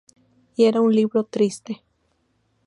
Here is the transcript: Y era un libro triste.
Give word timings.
Y 0.55 0.65
era 0.65 0.81
un 0.81 0.95
libro 0.95 1.25
triste. 1.25 1.83